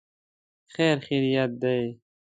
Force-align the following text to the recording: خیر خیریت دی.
خیر 0.73 0.97
خیریت 1.07 1.51
دی. 1.61 1.81